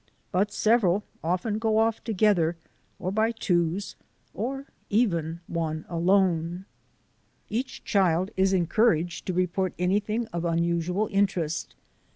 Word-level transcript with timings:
But 0.31 0.51
several 0.51 1.03
often 1.23 1.59
go 1.59 1.77
off 1.77 2.03
together, 2.03 2.57
or 2.97 3.11
by 3.11 3.31
twos, 3.31 3.95
or 4.33 4.65
even 4.89 5.41
one 5.45 5.85
alone. 5.87 6.65
Each 7.51 7.83
child 7.83 8.31
is 8.35 8.51
encouraged 8.51 9.27
to 9.27 9.33
report 9.33 9.75
anything 9.77 10.25
of 10.33 10.43
unusual 10.43 11.07
interest. 11.11 11.75